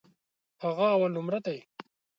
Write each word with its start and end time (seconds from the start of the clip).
هغه 0.63 0.87
اولنومره 0.95 1.39
دی. 1.45 1.57